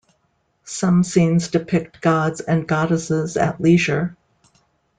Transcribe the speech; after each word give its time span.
Some 0.65 1.03
scenes 1.03 1.49
depict 1.49 2.01
gods 2.01 2.41
and 2.41 2.67
goddesses 2.67 3.37
at 3.37 3.61
leisure. 3.61 4.17